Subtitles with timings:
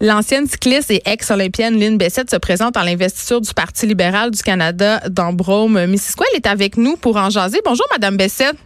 [0.00, 5.00] L'ancienne cycliste et ex-olympienne Lynn Bessette se présente en l'investiture du Parti libéral du Canada
[5.10, 6.24] dans Brome, Missisquoi.
[6.30, 7.60] Elle est avec nous pour en jaser.
[7.64, 8.56] Bonjour, Madame Bessette.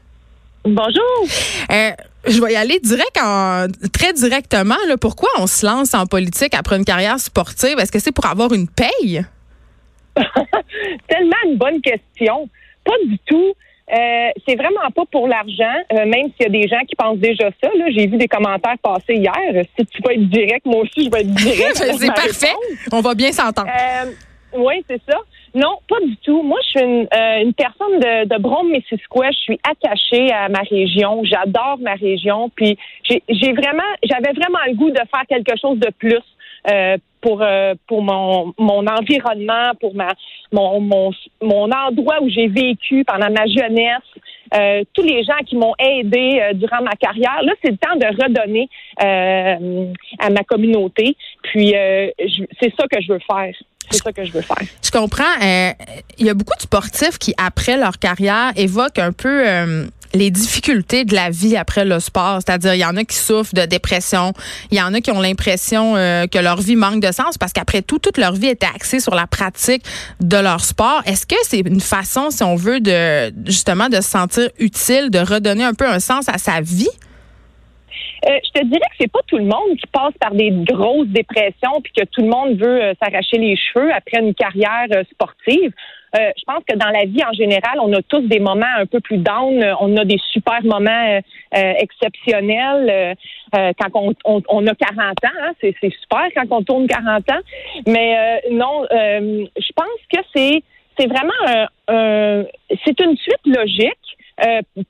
[0.65, 1.27] Bonjour.
[1.71, 1.91] Euh,
[2.27, 4.77] je vais y aller direct en, très directement.
[4.87, 4.99] Là.
[4.99, 7.79] Pourquoi on se lance en politique après une carrière sportive?
[7.79, 9.25] Est-ce que c'est pour avoir une paye?
[11.09, 12.51] Tellement une bonne question.
[12.85, 13.55] Pas du tout.
[13.93, 17.19] Euh, c'est vraiment pas pour l'argent, euh, même s'il y a des gens qui pensent
[17.19, 17.69] déjà ça.
[17.77, 19.65] Là, j'ai vu des commentaires passer hier.
[19.79, 21.77] Si tu peux être direct, moi aussi je vais être direct.
[21.99, 22.55] c'est parfait.
[22.91, 23.69] On va bien s'entendre.
[23.69, 24.11] Euh,
[24.55, 25.19] oui, c'est ça.
[25.55, 26.43] Non, pas du tout.
[26.43, 29.31] Moi, je suis une, euh, une personne de, de Brome-Missisquoi.
[29.33, 31.23] Je suis attachée à ma région.
[31.25, 32.51] J'adore ma région.
[32.55, 36.23] Puis j'ai vraiment, j'avais vraiment le goût de faire quelque chose de plus.
[36.71, 40.09] Euh, pour euh, pour mon mon environnement, pour ma
[40.53, 41.11] mon mon,
[41.41, 44.03] mon endroit où j'ai vécu pendant ma jeunesse,
[44.55, 47.43] euh, tous les gens qui m'ont aidé durant ma carrière.
[47.43, 48.69] Là, c'est le temps de redonner
[48.99, 51.17] à ma communauté.
[51.43, 51.75] Puis
[52.61, 53.55] c'est ça que je veux faire.
[53.91, 54.67] C'est ça que je veux faire.
[54.83, 55.35] Je comprends.
[56.19, 59.45] Il y a beaucoup de sportifs qui, après leur carrière, évoquent un peu
[60.15, 62.39] les difficultés de la vie après le sport.
[62.45, 64.33] C'est-à-dire, il y en a qui souffrent de dépression.
[64.71, 67.53] Il y en a qui ont l'impression euh, que leur vie manque de sens parce
[67.53, 69.85] qu'après tout, toute leur vie était axée sur la pratique
[70.21, 71.03] de leur sport.
[71.07, 75.19] Est-ce que c'est une façon, si on veut, de justement de se sentir utile, de
[75.19, 76.89] redonner un peu un sens à sa vie?
[78.29, 81.09] Euh, je te dirais que c'est pas tout le monde qui passe par des grosses
[81.09, 85.73] dépressions puis que tout le monde veut euh, s'arracher les cheveux après une carrière sportive.
[86.15, 88.87] Euh, je pense que dans la vie en général, on a tous des moments un
[88.87, 89.65] peu plus down.
[89.81, 91.21] On a des super moments
[91.53, 93.17] exceptionnels
[93.53, 95.29] quand on, on, a 40 ans.
[95.43, 97.41] Hein, c'est, super quand on tourne 40 ans.
[97.87, 100.63] Mais non, je pense que c'est
[100.99, 102.45] c'est vraiment un,
[102.85, 104.19] c'est une suite logique.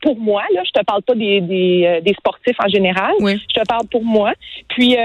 [0.01, 3.13] Pour moi, là, je te parle pas des, des, des sportifs en général.
[3.21, 3.41] Oui.
[3.49, 4.33] Je te parle pour moi.
[4.69, 4.97] Puis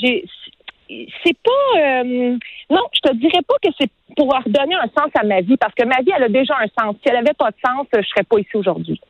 [0.00, 0.24] j'ai
[1.24, 1.80] c'est pas.
[1.80, 2.36] Euh,
[2.68, 5.74] non, je te dirais pas que c'est pour redonner un sens à ma vie, parce
[5.74, 6.96] que ma vie, elle a déjà un sens.
[7.02, 9.00] Si elle avait pas de sens, je serais pas ici aujourd'hui.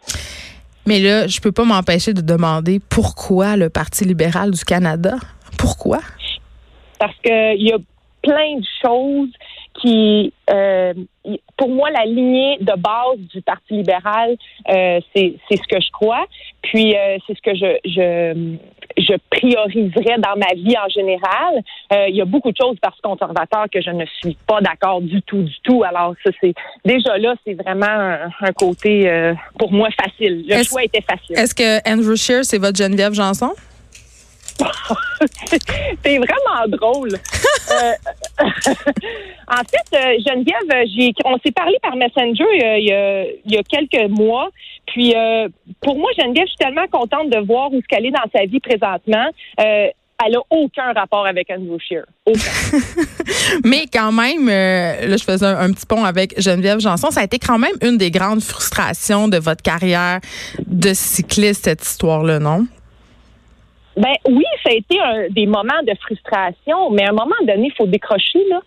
[0.87, 5.17] Mais là, je peux pas m'empêcher de demander pourquoi le Parti libéral du Canada?
[5.59, 6.01] Pourquoi?
[6.99, 7.79] Parce qu'il y a
[8.23, 9.31] plein de choses
[9.75, 10.95] qui, euh,
[11.57, 14.37] pour moi, la lignée de base du Parti libéral,
[14.69, 16.27] euh, c'est ce que je crois.
[16.63, 18.57] Puis euh, c'est ce que je, je
[18.97, 21.63] je prioriserais dans ma vie en général.
[21.93, 25.01] Euh, il y a beaucoup de choses parce conservateur que je ne suis pas d'accord
[25.01, 25.85] du tout, du tout.
[25.85, 26.55] Alors ça, c'est
[26.85, 27.87] déjà là, c'est vraiment
[28.41, 30.45] un, côté euh, pour moi facile.
[30.47, 31.39] Le choix était facile.
[31.39, 33.53] Est-ce que Andrew Scheer, c'est votre Geneviève Janson?
[36.05, 37.13] c'est vraiment drôle.
[37.71, 37.93] Euh,
[38.41, 44.11] en fait, Geneviève, on s'est parlé par Messenger il y a, il y a quelques
[44.11, 44.51] mois.
[44.91, 45.49] Puis, euh,
[45.81, 48.45] pour moi, Geneviève, je suis tellement contente de voir où ce qu'elle est dans sa
[48.45, 49.27] vie présentement.
[49.61, 49.87] Euh,
[50.27, 52.05] elle a aucun rapport avec Andrew Shear.
[53.65, 57.11] Mais quand même, euh, là, je faisais un, petit pont avec Geneviève Janson.
[57.11, 60.21] Ça a été quand même une des grandes frustrations de votre carrière
[60.67, 62.67] de cycliste, cette histoire-là, non?
[63.97, 67.69] Ben oui, ça a été un, des moments de frustration, mais à un moment donné,
[67.69, 68.41] il faut décrocher.
[68.49, 68.61] Là.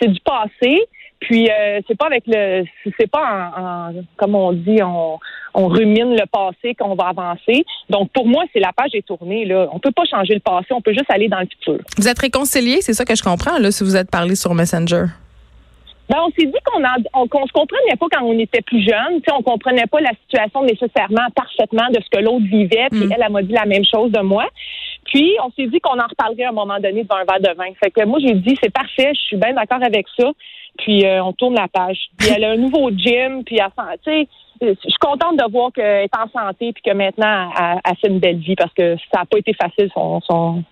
[0.00, 0.86] c'est du passé.
[1.20, 2.64] Puis euh, c'est pas avec le,
[2.98, 5.18] c'est pas en, comme on dit, on,
[5.54, 7.64] on rumine le passé qu'on va avancer.
[7.90, 9.44] Donc pour moi, c'est la page est tournée.
[9.44, 11.78] Là, on peut pas changer le passé, on peut juste aller dans le futur.
[11.98, 15.04] Vous êtes réconcilié, c'est ça que je comprends là, si vous êtes parlé sur Messenger.
[16.10, 16.82] Ben, on s'est dit qu'on
[17.14, 19.20] on, qu'on se comprenait pas quand on était plus jeune.
[19.24, 22.88] sais, on comprenait pas la situation nécessairement parfaitement de ce que l'autre vivait.
[22.90, 23.12] Puis mm.
[23.12, 24.46] elle, elle m'a dit la même chose de moi.
[25.04, 27.56] Puis on s'est dit qu'on en reparlerait à un moment donné devant un verre de
[27.56, 27.70] vin.
[27.80, 30.32] Fait que moi j'ai dit c'est parfait, je suis bien d'accord avec ça.
[30.78, 31.98] Puis euh, on tourne la page.
[32.18, 33.70] Puis elle a un nouveau gym, puis elle,
[34.04, 34.28] tu sais,
[34.60, 37.50] je suis contente de voir qu'elle est en santé puis que maintenant
[37.84, 40.62] elle, fait une belle vie parce que ça n'a pas été facile son, son,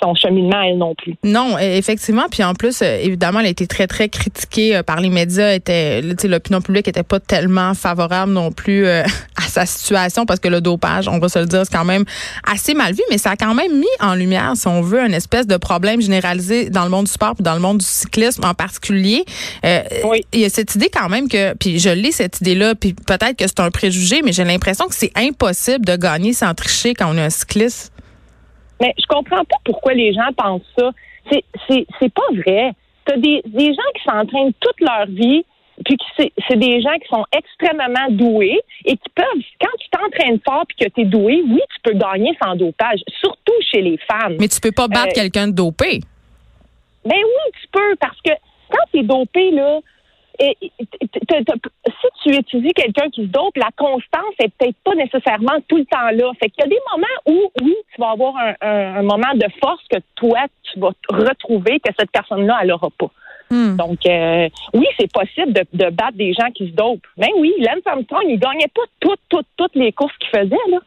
[0.00, 1.14] son cheminement elle non plus.
[1.22, 2.26] Non, e, effectivement.
[2.30, 5.54] Puis en plus, euh, évidemment, elle a été très très critiquée euh, par les médias.
[5.54, 9.02] Était, l'opinion publique était pas tellement favorable non plus euh,
[9.36, 12.04] à sa situation parce que le dopage, on va se le dire, c'est quand même
[12.50, 13.02] assez mal vu.
[13.10, 16.00] Mais ça a quand même mis en lumière, si on veut, une espèce de problème
[16.00, 19.24] généralisé dans le monde du sport, puis dans le monde du cyclisme en particulier.
[20.04, 20.24] oui.
[20.32, 23.35] Il y a cette idée quand même que, puis je lis cette idée-là, puis peut-être
[23.36, 27.12] que c'est un préjugé, mais j'ai l'impression que c'est impossible de gagner sans tricher quand
[27.12, 27.92] on est un cycliste.
[28.80, 30.90] Mais je comprends pas pourquoi les gens pensent ça.
[31.30, 32.72] C'est, c'est, c'est pas vrai.
[33.04, 35.44] T'as des, des gens qui s'entraînent toute leur vie,
[35.84, 40.40] puis c'est, c'est des gens qui sont extrêmement doués et qui peuvent, quand tu t'entraînes
[40.44, 43.98] fort puis que tu es doué, oui, tu peux gagner sans dopage, surtout chez les
[44.10, 44.36] femmes.
[44.40, 46.00] Mais tu peux pas battre Euh, quelqu'un de dopé.
[47.04, 48.32] Ben oui, tu peux, parce que
[48.70, 49.78] quand tu es dopé, là,
[50.38, 55.76] et- si tu étudies quelqu'un qui se dope, la constance est peut-être pas nécessairement tout
[55.76, 56.30] le temps là.
[56.40, 59.34] Fait qu'il y a des moments où, oui, tu vas avoir un, un- un moment
[59.34, 63.10] de force que toi, tu vas retrouver que cette personne-là, elle n'aura pas.
[63.48, 63.76] Hmm.
[63.76, 67.06] Donc, euh, oui, c'est possible de, de battre des gens qui se dopent.
[67.16, 70.78] Ben oui, Lance Armstrong, il gagnait pas toutes, toutes, toutes les courses qu'il faisait, là.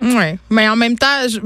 [0.00, 1.40] Ouais, mais en même temps, je,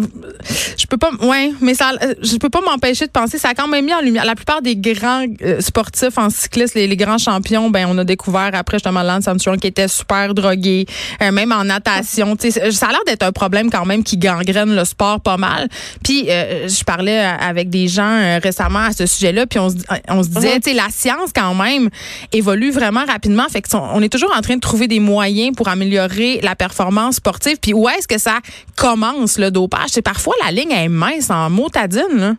[0.77, 3.67] je peux pas, ouais, mais ça, je peux pas m'empêcher de penser, ça a quand
[3.67, 7.17] même mis en lumière la plupart des grands euh, sportifs en cyclisme, les, les grands
[7.17, 10.87] champions, ben on a découvert après justement Lance Armstrong qui était super drogué,
[11.23, 14.19] euh, même en natation, tu sais, ça a l'air d'être un problème quand même qui
[14.19, 15.69] gangrène le sport pas mal.
[16.05, 19.77] Puis euh, je parlais avec des gens euh, récemment à ce sujet-là, puis on se,
[20.09, 21.89] on se disait, tu sais, la science quand même
[22.33, 25.69] évolue vraiment rapidement, fait que on est toujours en train de trouver des moyens pour
[25.69, 27.57] améliorer la performance sportive.
[27.61, 28.41] Puis où est-ce que ça
[28.77, 32.37] commence le dopage C'est parfois la ligne est mince en motadine.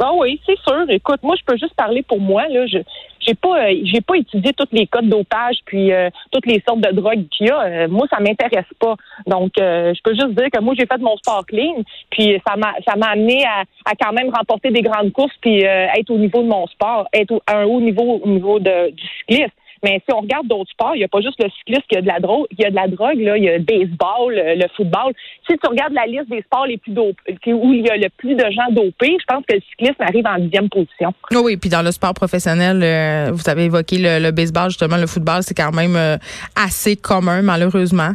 [0.00, 0.84] Ah oui, c'est sûr.
[0.88, 2.48] Écoute, moi, je peux juste parler pour moi.
[2.48, 2.78] Là, je
[3.26, 6.92] j'ai pas, euh, pas étudié tous les de dopage puis euh, toutes les sortes de
[6.92, 7.62] drogues qu'il y a.
[7.62, 8.96] Euh, moi, ça m'intéresse pas.
[9.26, 12.74] Donc, je peux juste dire que moi, j'ai fait mon sport clean, puis ça m'a,
[13.06, 16.66] amené à, à quand même remporter des grandes courses puis être au niveau de mon
[16.66, 19.52] sport, être à un haut niveau au niveau de, du cyclisme.
[19.84, 22.00] Mais si on regarde d'autres sports, il n'y a pas juste le cyclisme qui a
[22.00, 24.34] de la drogue, il y a de la drogue, là, il y a le baseball,
[24.34, 25.12] le, le football.
[25.46, 28.08] Si tu regardes la liste des sports les plus dopés, où il y a le
[28.16, 31.12] plus de gens dopés, je pense que le cyclisme arrive en dixième position.
[31.30, 34.96] Oui, oui, puis dans le sport professionnel, euh, vous avez évoqué le, le baseball, justement,
[34.96, 36.16] le football, c'est quand même euh,
[36.56, 38.12] assez commun, malheureusement.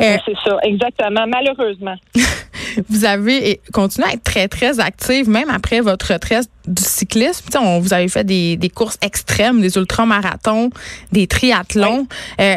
[0.00, 1.94] Euh, C'est ça, exactement, malheureusement.
[2.88, 7.44] vous avez continué à être très, très active, même après votre retraite du cyclisme.
[7.58, 10.70] On, vous avez fait des, des courses extrêmes, des ultramarathons,
[11.12, 12.06] des triathlons.
[12.40, 12.56] Euh,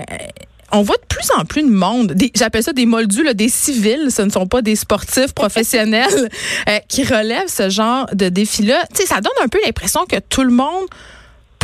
[0.75, 3.47] on voit de plus en plus de monde, des- j'appelle ça des moldus, là, des
[3.49, 6.07] civils, ce ne sont pas des sportifs professionnels
[6.69, 8.83] euh, qui relèvent ce genre de défi-là.
[8.93, 10.85] Ça donne un peu l'impression que tout le monde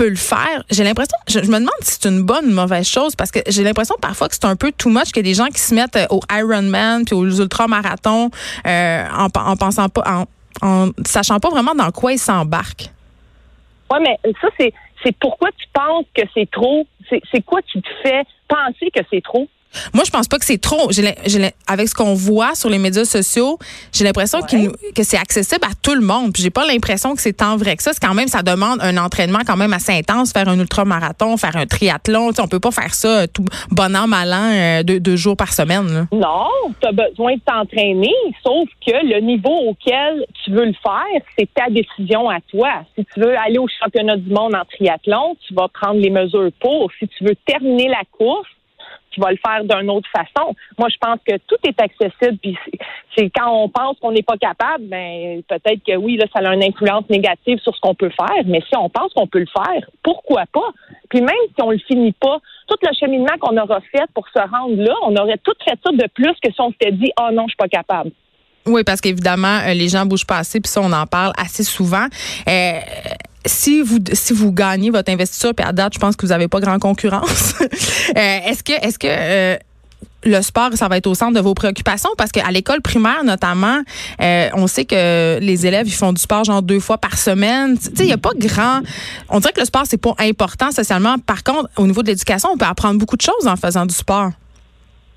[0.07, 0.63] le faire.
[0.69, 3.31] J'ai l'impression, je, je me demande si c'est une bonne ou une mauvaise chose parce
[3.31, 5.73] que j'ai l'impression parfois que c'est un peu too much que des gens qui se
[5.73, 8.29] mettent euh, au Ironman puis aux ultramarathons
[8.65, 10.25] euh, en, en pensant pas, en,
[10.61, 12.89] en sachant pas vraiment dans quoi ils s'embarquent.
[13.91, 14.73] Oui, mais ça, c'est,
[15.03, 16.85] c'est pourquoi tu penses que c'est trop.
[17.09, 19.47] C'est, c'est quoi qui te fait penser que c'est trop?
[19.93, 20.89] Moi, je pense pas que c'est trop.
[20.89, 23.59] L'im- avec ce qu'on voit sur les médias sociaux,
[23.93, 26.33] j'ai l'impression que c'est accessible à tout le monde.
[26.33, 27.93] Puis j'ai pas l'impression que c'est tant vrai que ça.
[27.93, 31.55] C'est quand même, ça demande un entraînement quand même assez intense, faire un ultramarathon, faire
[31.55, 32.29] un triathlon.
[32.29, 34.99] Tu sais, on peut pas faire ça euh, tout bon an, mal an, euh, deux,
[34.99, 35.87] deux jours par semaine.
[35.93, 36.05] là.
[36.11, 36.47] Non,
[36.81, 38.13] tu as besoin de t'entraîner,
[38.43, 42.69] sauf que le niveau auquel tu veux le faire, c'est ta décision à toi.
[42.97, 46.49] Si tu veux aller au championnat du monde en triathlon, tu vas prendre les mesures
[46.59, 46.89] pour.
[46.99, 48.47] Si tu veux terminer la course,
[49.11, 50.55] tu vas le faire d'une autre façon.
[50.77, 52.37] Moi, je pense que tout est accessible.
[52.41, 52.79] Puis c'est-
[53.17, 56.53] c'est quand on pense qu'on n'est pas capable, ben peut-être que oui, là, ça a
[56.53, 58.43] une influence négative sur ce qu'on peut faire.
[58.45, 60.69] Mais si on pense qu'on peut le faire, pourquoi pas?
[61.09, 64.39] Puis même si on le finit pas, tout le cheminement qu'on aura fait pour se
[64.39, 67.29] rendre là, on aurait tout fait ça de plus que si on s'était dit, oh
[67.33, 68.11] non, je suis pas capable.
[68.67, 71.63] Oui, parce qu'évidemment, euh, les gens bougent pas assez, puis ça, on en parle assez
[71.63, 72.05] souvent.
[72.47, 72.71] Euh,
[73.45, 76.47] si vous si vous gagnez votre investiture, puis à date, je pense que vous avez
[76.47, 77.55] pas grand concurrence.
[77.61, 77.69] euh,
[78.15, 79.57] est-ce que est-ce que euh,
[80.23, 82.09] le sport, ça va être au centre de vos préoccupations?
[82.17, 83.81] Parce qu'à l'école primaire notamment,
[84.21, 87.77] euh, on sait que les élèves ils font du sport genre deux fois par semaine.
[87.77, 88.81] Tu sais, il y a pas grand.
[89.29, 91.17] On dirait que le sport c'est pas important socialement.
[91.19, 93.95] Par contre, au niveau de l'éducation, on peut apprendre beaucoup de choses en faisant du
[93.95, 94.31] sport.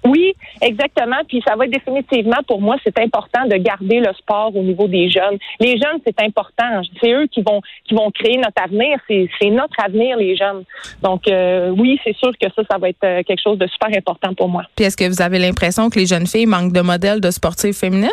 [0.05, 1.17] Oui, exactement.
[1.29, 4.89] Puis ça va être définitivement pour moi, c'est important de garder le sport au niveau
[4.89, 5.39] des jeunes.
[5.61, 6.83] Les jeunes, c'est important.
[7.01, 8.99] C'est eux qui vont qui vont créer notre avenir.
[9.09, 10.65] C'est notre avenir, les jeunes.
[11.03, 13.97] Donc euh, oui, c'est sûr que ça, ça va être euh, quelque chose de super
[13.97, 14.65] important pour moi.
[14.75, 17.75] Puis est-ce que vous avez l'impression que les jeunes filles manquent de modèles de sportives
[17.75, 18.11] féminines?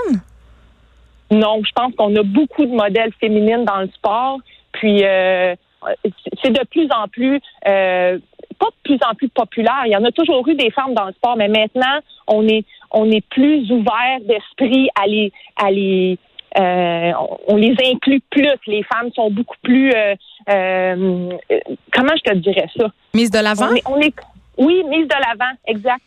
[1.32, 4.40] Non, je pense qu'on a beaucoup de modèles féminines dans le sport.
[4.74, 5.56] Puis euh,
[6.44, 8.18] c'est de plus en plus euh,
[8.60, 9.84] pas de plus en plus populaire.
[9.86, 12.66] Il y en a toujours eu des femmes dans le sport, mais maintenant on est
[12.92, 16.18] on est plus ouvert d'esprit à les à les
[16.58, 17.12] euh,
[17.48, 18.50] on les inclut plus.
[18.68, 20.16] Les femmes sont beaucoup plus euh,
[20.50, 21.30] euh,
[21.94, 22.88] comment je te dirais ça?
[23.14, 23.68] Mise de l'avant?
[23.72, 24.16] On est, on est-
[24.60, 26.02] Oui, mise de l'avant, exact.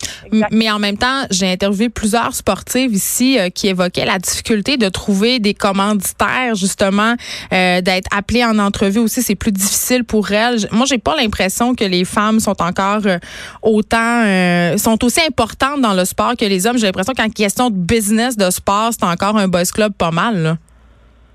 [0.50, 4.90] Mais en même temps, j'ai interviewé plusieurs sportives ici euh, qui évoquaient la difficulté de
[4.90, 7.14] trouver des commanditaires, justement,
[7.54, 9.22] euh, d'être appelées en entrevue aussi.
[9.22, 10.68] C'est plus difficile pour elles.
[10.70, 13.18] Moi, j'ai pas l'impression que les femmes sont encore euh,
[13.62, 16.76] autant, sont aussi importantes dans le sport que les hommes.
[16.76, 20.42] J'ai l'impression qu'en question de business de sport, c'est encore un boys club pas mal.
[20.42, 20.56] Là.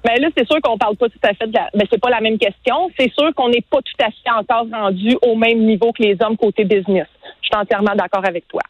[0.07, 1.69] Ben là, c'est sûr qu'on parle pas tout à fait de la.
[1.73, 2.89] Ben, c'est pas la même question.
[2.97, 6.15] C'est sûr qu'on n'est pas tout à fait encore rendu au même niveau que les
[6.21, 7.07] hommes côté business.
[7.41, 8.61] Je suis entièrement d'accord avec toi.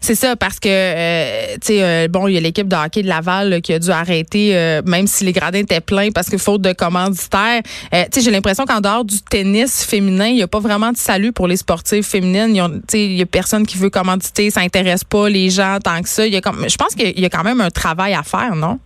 [0.00, 3.02] C'est ça, parce que, euh, tu sais, euh, bon, il y a l'équipe de hockey
[3.02, 6.38] de Laval qui a dû arrêter, euh, même si les gradins étaient pleins, parce que
[6.38, 7.60] faute de commanditaires.
[7.62, 10.96] tu sais, j'ai l'impression qu'en dehors du tennis féminin, il n'y a pas vraiment de
[10.96, 12.54] salut pour les sportives féminines.
[12.54, 16.00] Tu sais, il y a personne qui veut commanditer, ça intéresse pas les gens tant
[16.00, 16.26] que ça.
[16.26, 18.78] Je pense qu'il y a quand même un travail à faire, non?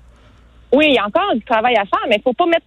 [0.74, 2.66] Oui, il y a encore du travail à faire, mais il faut pas mettre,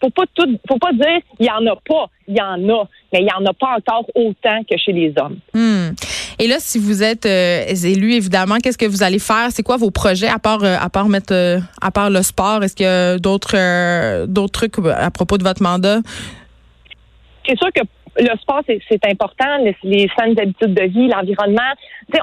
[0.00, 2.88] faut pas tout, faut pas dire il y en a pas, il y en a,
[3.12, 5.38] mais il y en a pas encore autant que chez les hommes.
[5.54, 5.90] Hmm.
[6.38, 9.48] Et là, si vous êtes euh, élu, évidemment, qu'est-ce que vous allez faire?
[9.50, 12.64] C'est quoi vos projets à part, euh, à part mettre, euh, à part le sport?
[12.64, 16.00] Est-ce qu'il y a d'autres, d'autres trucs à propos de votre mandat?
[17.46, 17.80] C'est sûr que
[18.18, 21.72] le sport, c'est important, les, les, saines habitudes de vie, l'environnement.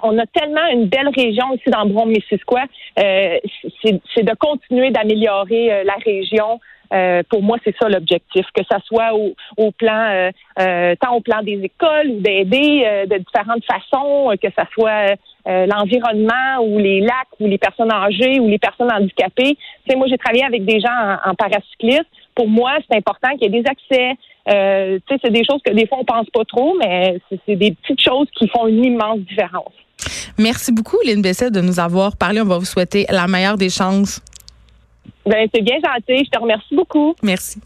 [0.04, 2.64] On a tellement une belle région ici dans Brom-Missisquoi.
[3.00, 3.38] Euh,
[3.84, 6.60] c'est de continuer d'améliorer euh, la région.
[6.94, 11.22] Euh, pour moi, c'est ça l'objectif, que ça soit au, au plan, euh, tant au
[11.22, 17.34] plan des écoles ou d'aider de différentes façons, que ça soit l'environnement ou les lacs
[17.40, 19.58] ou les personnes âgées ou les personnes handicapées.
[19.90, 22.00] Tu moi, j'ai travaillé avec des gens en, en.
[22.36, 24.16] Pour moi, c'est important qu'il y ait des accès,
[24.50, 28.02] euh, c'est des choses que des fois on pense pas trop, mais c'est des petites
[28.02, 29.74] choses qui font une immense différence.
[30.38, 32.42] Merci beaucoup, Lynn Besset, de nous avoir parlé.
[32.42, 34.22] On va vous souhaiter la meilleure des chances.
[35.26, 36.26] Ben, c'est bien gentil.
[36.26, 37.16] Je te remercie beaucoup.
[37.22, 37.60] Merci.